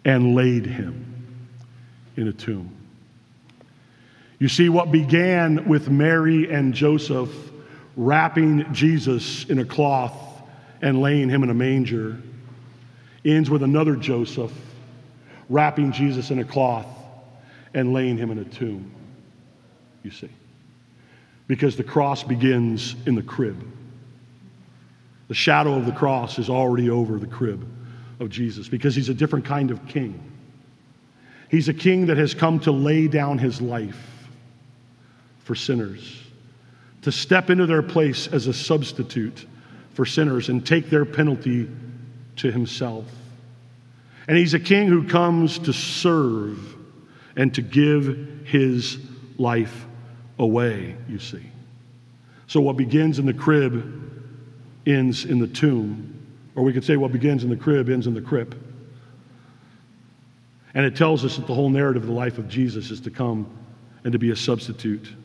[0.05, 1.05] and laid him
[2.15, 2.75] in a tomb.
[4.39, 7.29] You see, what began with Mary and Joseph
[7.97, 10.13] wrapping Jesus in a cloth
[10.81, 12.17] and laying him in a manger
[13.25, 14.53] ends with another Joseph
[15.49, 16.87] wrapping Jesus in a cloth
[17.73, 18.89] and laying him in a tomb.
[20.03, 20.29] You see
[21.49, 23.59] because the cross begins in the crib.
[25.27, 27.67] The shadow of the cross is already over the crib
[28.19, 30.23] of Jesus because he's a different kind of king.
[31.49, 34.08] He's a king that has come to lay down his life
[35.49, 36.21] for sinners,
[37.01, 39.47] to step into their place as a substitute
[39.95, 41.67] for sinners and take their penalty
[42.35, 43.05] to himself.
[44.27, 46.59] And he's a king who comes to serve
[47.35, 48.99] and to give his
[49.39, 49.87] life
[50.37, 51.49] away, you see.
[52.45, 53.83] So what begins in the crib
[54.85, 56.27] ends in the tomb.
[56.55, 58.55] Or we could say what begins in the crib ends in the crypt.
[60.75, 63.09] And it tells us that the whole narrative of the life of Jesus is to
[63.09, 63.49] come
[64.03, 65.15] and to be a substitute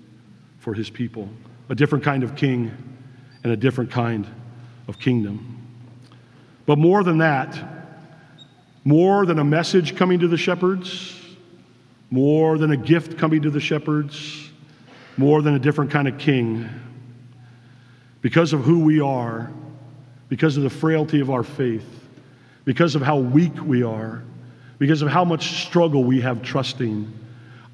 [0.64, 1.28] for his people,
[1.68, 2.72] a different kind of king
[3.42, 4.26] and a different kind
[4.88, 5.60] of kingdom.
[6.64, 7.62] But more than that,
[8.82, 11.20] more than a message coming to the shepherds,
[12.10, 14.48] more than a gift coming to the shepherds,
[15.18, 16.66] more than a different kind of king.
[18.22, 19.52] Because of who we are,
[20.30, 22.06] because of the frailty of our faith,
[22.64, 24.22] because of how weak we are,
[24.78, 27.12] because of how much struggle we have trusting,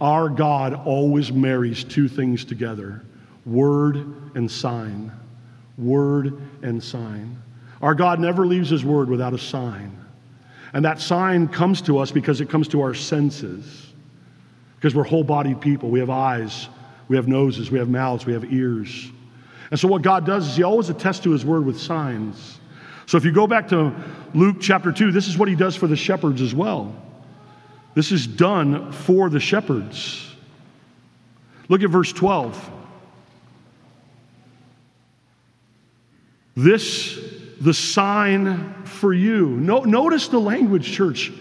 [0.00, 3.04] our God always marries two things together
[3.46, 3.96] word
[4.34, 5.12] and sign.
[5.76, 7.42] Word and sign.
[7.80, 9.96] Our God never leaves his word without a sign.
[10.72, 13.92] And that sign comes to us because it comes to our senses.
[14.76, 15.90] Because we're whole bodied people.
[15.90, 16.68] We have eyes,
[17.08, 19.10] we have noses, we have mouths, we have ears.
[19.70, 22.60] And so, what God does is He always attests to His word with signs.
[23.06, 23.94] So, if you go back to
[24.34, 26.94] Luke chapter 2, this is what He does for the shepherds as well.
[27.94, 30.34] This is done for the shepherds.
[31.68, 32.70] Look at verse 12.
[36.56, 37.18] This,
[37.60, 39.48] the sign for you.
[39.48, 41.32] No, notice the language, church.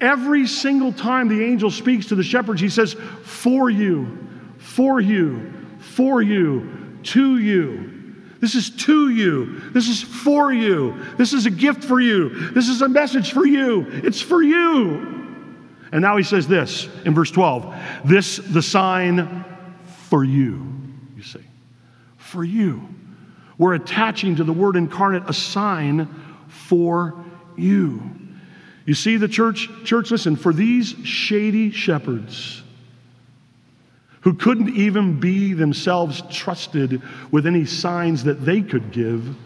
[0.00, 5.52] Every single time the angel speaks to the shepherds, he says, For you for you,
[5.80, 8.14] for you, to you.
[8.40, 9.58] This is to you.
[9.70, 11.04] This is for you.
[11.16, 12.50] This is a gift for you.
[12.50, 13.86] This is a message for you.
[13.88, 15.17] It's for you.
[15.92, 17.74] And now he says this in verse 12
[18.04, 19.44] this, the sign
[20.08, 20.66] for you,
[21.16, 21.44] you see.
[22.16, 22.86] For you.
[23.58, 26.08] We're attaching to the word incarnate a sign
[26.48, 27.24] for
[27.56, 28.02] you.
[28.86, 32.62] You see the church, church, listen, for these shady shepherds,
[34.22, 39.36] who couldn't even be themselves trusted with any signs that they could give,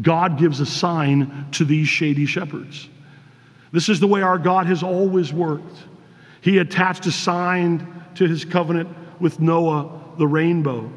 [0.00, 2.88] God gives a sign to these shady shepherds.
[3.72, 5.78] This is the way our God has always worked.
[6.40, 8.88] He attached a sign to his covenant
[9.20, 10.90] with Noah, the rainbow.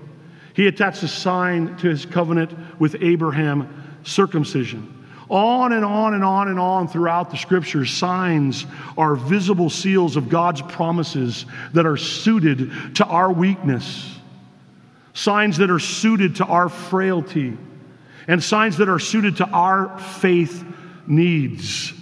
[0.53, 5.05] He attached a sign to his covenant with Abraham, circumcision.
[5.29, 8.65] On and on and on and on throughout the scriptures, signs
[8.97, 14.09] are visible seals of God's promises that are suited to our weakness.
[15.13, 17.57] signs that are suited to our frailty,
[18.27, 20.63] and signs that are suited to our faith
[21.07, 21.93] needs.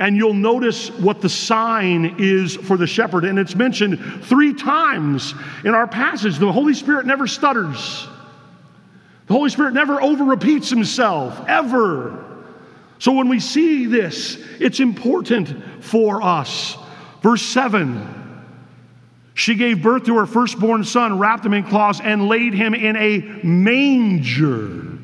[0.00, 3.24] And you'll notice what the sign is for the shepherd.
[3.24, 5.34] And it's mentioned three times
[5.64, 6.38] in our passage.
[6.38, 8.08] The Holy Spirit never stutters,
[9.26, 12.24] the Holy Spirit never over repeats himself, ever.
[12.98, 16.76] So when we see this, it's important for us.
[17.22, 18.16] Verse 7
[19.34, 22.94] she gave birth to her firstborn son, wrapped him in cloths, and laid him in
[22.96, 24.98] a manger.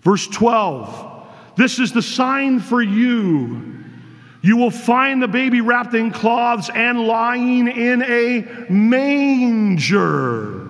[0.00, 1.17] Verse 12
[1.58, 3.74] This is the sign for you.
[4.42, 10.68] You will find the baby wrapped in cloths and lying in a manger.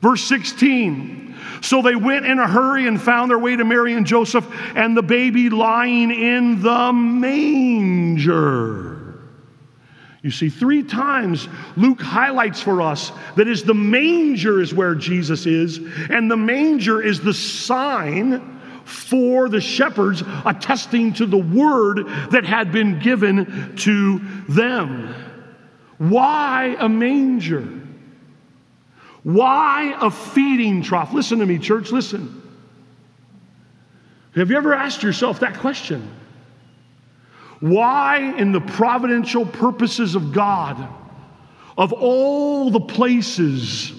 [0.00, 4.06] Verse 16 So they went in a hurry and found their way to Mary and
[4.06, 4.46] Joseph,
[4.76, 9.18] and the baby lying in the manger.
[10.22, 15.44] You see, three times Luke highlights for us that is the manger is where Jesus
[15.44, 18.53] is, and the manger is the sign
[18.84, 25.14] for the shepherds attesting to the word that had been given to them.
[25.98, 27.66] Why a manger?
[29.22, 31.12] Why a feeding trough?
[31.12, 32.42] Listen to me, church, listen.
[34.34, 36.10] Have you ever asked yourself that question?
[37.60, 40.88] Why, in the providential purposes of God,
[41.78, 43.92] of all the places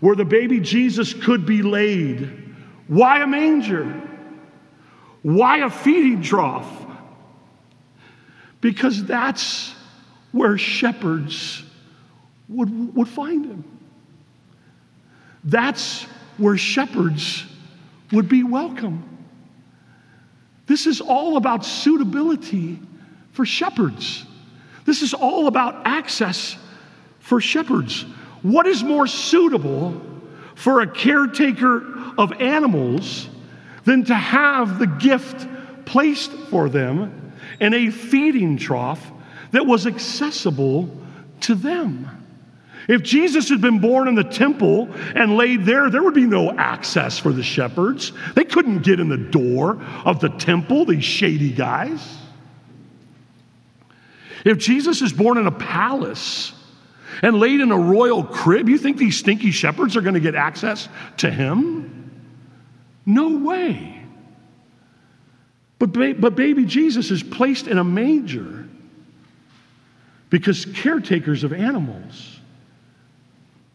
[0.00, 2.54] where the baby Jesus could be laid,
[2.88, 4.07] why a manger?
[5.22, 6.70] Why a feeding trough?
[8.60, 9.74] Because that's
[10.32, 11.62] where shepherds
[12.48, 13.64] would, would find him.
[15.44, 16.04] That's
[16.36, 17.44] where shepherds
[18.12, 19.04] would be welcome.
[20.66, 22.78] This is all about suitability
[23.32, 24.24] for shepherds.
[24.84, 26.56] This is all about access
[27.20, 28.02] for shepherds.
[28.42, 30.00] What is more suitable
[30.54, 31.84] for a caretaker
[32.18, 33.28] of animals
[33.88, 35.48] than to have the gift
[35.86, 39.10] placed for them in a feeding trough
[39.52, 40.94] that was accessible
[41.40, 42.06] to them?
[42.86, 46.50] If Jesus had been born in the temple and laid there, there would be no
[46.52, 48.12] access for the shepherds.
[48.34, 52.18] They couldn't get in the door of the temple, these shady guys.
[54.44, 56.52] If Jesus is born in a palace
[57.22, 60.34] and laid in a royal crib, you think these stinky shepherds are going to get
[60.34, 61.97] access to him?
[63.08, 64.02] No way.
[65.78, 68.68] But, ba- but baby Jesus is placed in a manger
[70.28, 72.38] because caretakers of animals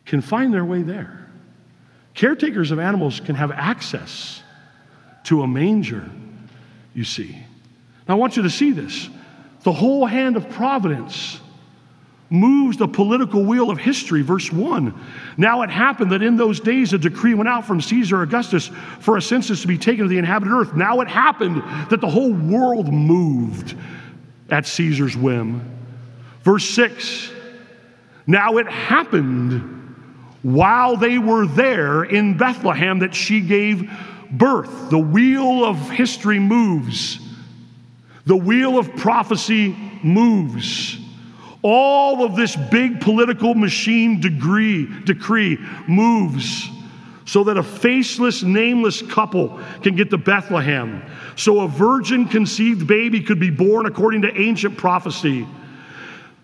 [0.05, 1.27] can find their way there.
[2.13, 4.43] Caretakers of animals can have access
[5.23, 6.07] to a manger,
[6.93, 7.35] you see.
[8.07, 9.09] Now, I want you to see this.
[9.63, 11.39] The whole hand of providence
[12.33, 14.23] moves the political wheel of history.
[14.23, 14.93] Verse 1.
[15.37, 19.17] Now it happened that in those days a decree went out from Caesar Augustus for
[19.17, 20.75] a census to be taken of the inhabited earth.
[20.75, 21.57] Now it happened
[21.91, 23.77] that the whole world moved
[24.49, 25.61] at Caesar's whim.
[26.41, 27.31] Verse 6.
[28.25, 29.95] Now it happened
[30.41, 33.91] while they were there in Bethlehem that she gave
[34.31, 34.89] birth.
[34.89, 37.19] The wheel of history moves.
[38.25, 40.97] The wheel of prophecy moves.
[41.63, 45.57] All of this big political machine degree, decree
[45.87, 46.69] moves
[47.25, 51.01] so that a faceless, nameless couple can get to Bethlehem.
[51.35, 55.47] So a virgin conceived baby could be born according to ancient prophecy.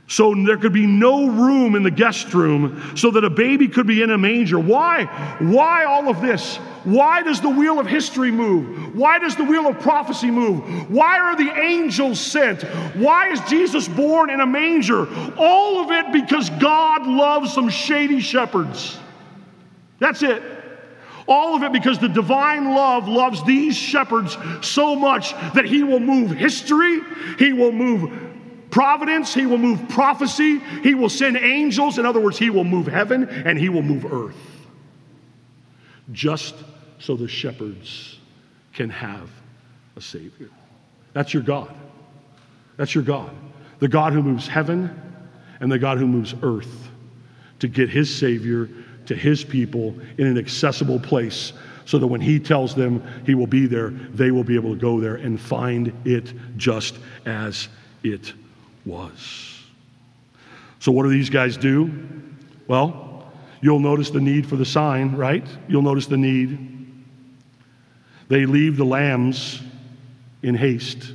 [0.10, 3.86] So there could be no room in the guest room so that a baby could
[3.86, 4.60] be in a manger.
[4.60, 5.06] Why?
[5.40, 6.58] Why all of this?
[6.84, 8.96] Why does the wheel of history move?
[8.96, 10.90] Why does the wheel of prophecy move?
[10.90, 12.64] Why are the angels sent?
[12.96, 15.08] Why is Jesus born in a manger?
[15.38, 18.98] All of it because God loves some shady shepherds.
[20.00, 20.42] That's it.
[21.28, 26.00] All of it because the divine love loves these shepherds so much that he will
[26.00, 27.02] move history,
[27.38, 28.29] he will move
[28.72, 31.98] providence, he will move prophecy, he will send angels.
[31.98, 34.36] In other words, he will move heaven and he will move earth.
[36.12, 36.56] Just
[37.00, 38.20] so the shepherds
[38.74, 39.30] can have
[39.96, 40.50] a Savior.
[41.14, 41.74] That's your God.
[42.78, 43.32] That's your God.
[43.80, 44.90] The God who moves heaven
[45.60, 46.90] and the God who moves earth
[47.60, 48.70] to get his Savior
[49.06, 51.54] to his people in an accessible place
[51.86, 54.80] so that when he tells them he will be there, they will be able to
[54.80, 56.96] go there and find it just
[57.26, 57.68] as
[58.04, 58.34] it
[58.90, 59.62] was.
[60.80, 61.92] So, what do these guys do?
[62.68, 63.32] Well,
[63.62, 65.46] you'll notice the need for the sign, right?
[65.68, 66.68] You'll notice the need.
[68.28, 69.62] They leave the lambs
[70.42, 71.14] in haste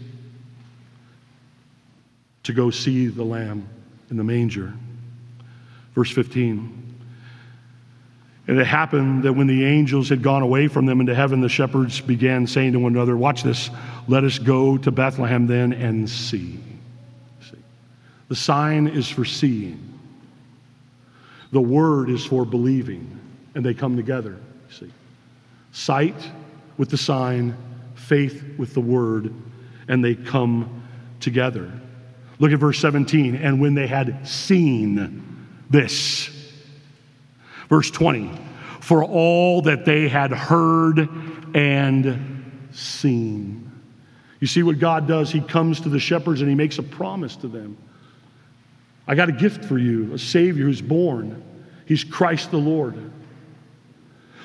[2.42, 3.68] to go see the lamb
[4.10, 4.74] in the manger.
[5.94, 6.96] Verse 15
[8.48, 11.48] And it happened that when the angels had gone away from them into heaven, the
[11.48, 13.70] shepherds began saying to one another, Watch this,
[14.08, 16.58] let us go to Bethlehem then and see.
[18.28, 19.98] The sign is for seeing,
[21.52, 23.18] the word is for believing,
[23.54, 24.38] and they come together.
[24.70, 24.90] See.
[25.72, 26.30] Sight
[26.78, 27.56] with the sign,
[27.94, 29.32] faith with the word,
[29.88, 30.82] and they come
[31.20, 31.70] together.
[32.38, 33.36] Look at verse 17.
[33.36, 36.30] And when they had seen this,
[37.68, 38.30] Verse 20
[38.80, 41.08] For all that they had heard
[41.54, 43.70] and seen.
[44.40, 45.30] You see what God does?
[45.30, 47.76] He comes to the shepherds and he makes a promise to them.
[49.07, 51.42] I got a gift for you, a Savior who's born.
[51.86, 53.11] He's Christ the Lord.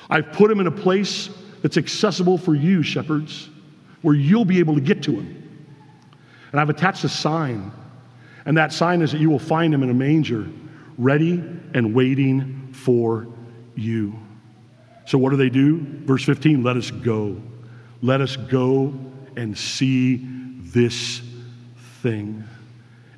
[0.08, 1.30] I've put him in a place
[1.62, 3.48] that's accessible for you, shepherds,
[4.02, 5.36] where you'll be able to get to him.
[6.52, 7.70] And I've attached a sign,
[8.44, 10.48] and that sign is that you will find him in a manger,
[10.98, 11.42] ready
[11.74, 13.28] and waiting for
[13.76, 14.18] you.
[15.06, 15.80] So, what do they do?
[16.04, 17.40] Verse 15 let us go.
[18.02, 18.94] Let us go
[19.36, 20.26] and see
[20.58, 21.22] this
[22.02, 22.44] thing.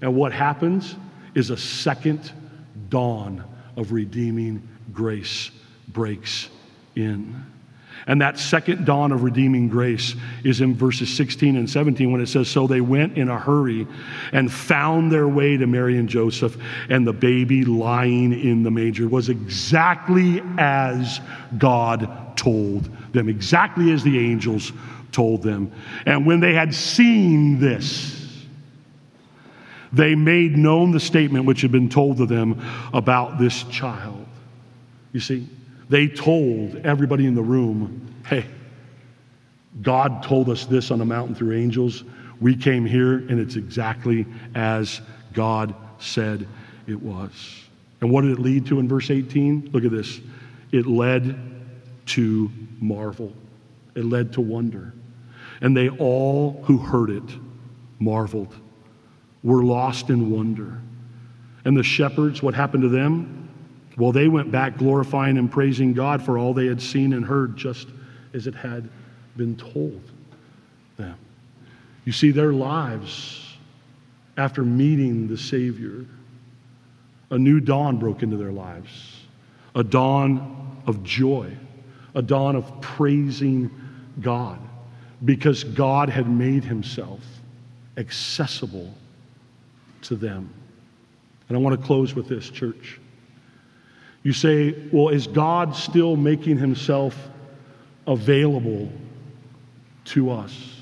[0.01, 0.97] And what happens
[1.35, 2.33] is a second
[2.89, 3.45] dawn
[3.76, 5.51] of redeeming grace
[5.89, 6.49] breaks
[6.95, 7.45] in.
[8.07, 12.26] And that second dawn of redeeming grace is in verses 16 and 17 when it
[12.26, 13.87] says, So they went in a hurry
[14.33, 16.57] and found their way to Mary and Joseph,
[16.89, 21.20] and the baby lying in the manger was exactly as
[21.59, 24.72] God told them, exactly as the angels
[25.12, 25.70] told them.
[26.05, 28.22] And when they had seen this,
[29.93, 32.64] they made known the statement which had been told to them
[32.95, 34.26] about this child.
[35.12, 35.47] You see?
[35.88, 38.47] They told everybody in the room, hey,
[39.82, 42.05] God told us this on the mountain through angels.
[42.40, 45.01] We came here, and it's exactly as
[45.32, 46.47] God said
[46.86, 47.30] it was.
[48.01, 49.70] And what did it lead to in verse 18?
[49.72, 50.20] Look at this.
[50.72, 51.38] It led
[52.07, 53.32] to marvel,
[53.95, 54.93] it led to wonder.
[55.61, 57.22] And they all who heard it
[58.01, 58.55] marveled,
[59.43, 60.80] were lost in wonder.
[61.64, 63.49] And the shepherds, what happened to them?
[63.97, 67.57] Well, they went back glorifying and praising God for all they had seen and heard,
[67.57, 67.88] just
[68.32, 68.88] as it had
[69.36, 70.01] been told
[70.97, 71.16] them.
[72.05, 73.57] You see, their lives,
[74.36, 76.07] after meeting the Savior,
[77.30, 79.18] a new dawn broke into their lives
[79.74, 81.51] a dawn of joy,
[82.14, 83.70] a dawn of praising
[84.20, 84.59] God,
[85.24, 87.20] because God had made himself
[87.97, 88.93] accessible
[90.03, 90.53] to them.
[91.48, 93.00] And I want to close with this, church.
[94.22, 97.16] You say, well, is God still making himself
[98.07, 98.90] available
[100.07, 100.76] to us?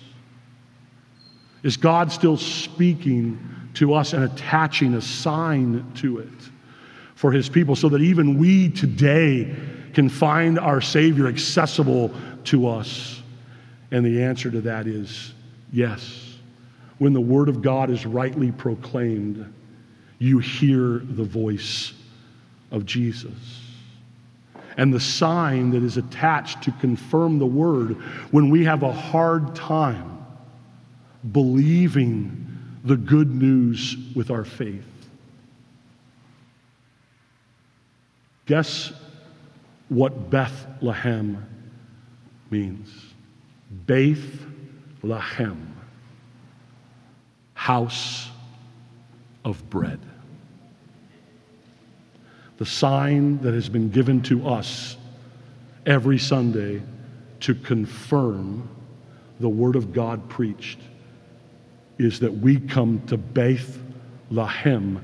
[1.63, 3.39] Is God still speaking
[3.75, 6.29] to us and attaching a sign to it
[7.15, 9.55] for his people so that even we today
[9.93, 12.15] can find our Savior accessible
[12.45, 13.23] to us?
[13.91, 15.35] And the answer to that is
[15.73, 16.30] yes.
[17.01, 19.51] When the Word of God is rightly proclaimed,
[20.19, 21.95] you hear the voice
[22.71, 23.33] of Jesus.
[24.77, 27.93] And the sign that is attached to confirm the word
[28.33, 30.27] when we have a hard time
[31.33, 32.47] believing
[32.85, 34.85] the good news with our faith.
[38.45, 38.93] Guess
[39.89, 41.47] what Bethlehem
[42.51, 42.91] means?
[43.71, 44.19] Beth
[45.03, 45.70] Lahem,
[47.61, 48.31] house
[49.45, 50.01] of bread
[52.61, 54.99] the sign that has been given to us
[55.87, 56.83] every Sunday
[57.41, 58.69] to confirm
[59.41, 60.79] the Word of God preached
[61.99, 63.79] is that we come to Beth
[64.31, 65.01] Lahem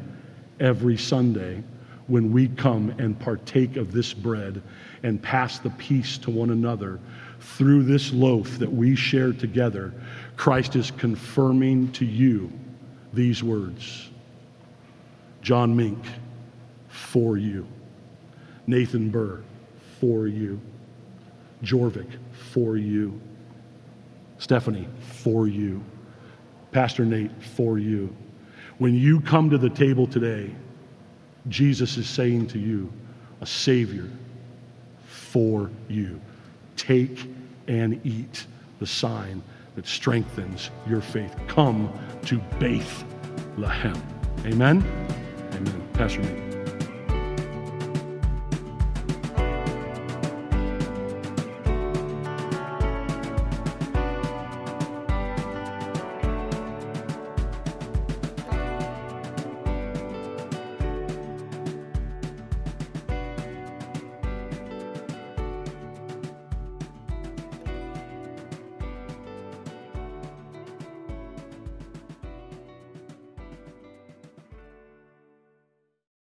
[0.60, 1.62] every Sunday
[2.08, 4.62] when we come and partake of this bread
[5.02, 7.00] and pass the peace to one another
[7.40, 9.94] through this loaf that we share together.
[10.36, 12.52] Christ is confirming to you
[13.12, 14.10] these words.
[15.42, 15.98] John Mink
[16.88, 17.66] for you.
[18.66, 19.42] Nathan Burr,
[20.00, 20.60] for you.
[21.62, 22.10] Jorvik,
[22.52, 23.20] for you.
[24.38, 25.82] Stephanie, for you.
[26.72, 28.14] Pastor Nate, for you.
[28.78, 30.54] When you come to the table today,
[31.48, 32.92] Jesus is saying to you,
[33.40, 34.10] a Savior
[35.06, 36.20] for you.
[36.76, 37.30] Take
[37.68, 38.46] and eat
[38.80, 39.42] the sign
[39.76, 41.34] that strengthens your faith.
[41.46, 41.92] Come
[42.24, 43.04] to Beth
[43.56, 44.00] Lahem.
[44.44, 44.84] Amen?
[45.52, 45.88] Amen.
[45.92, 46.55] Pastor Nate.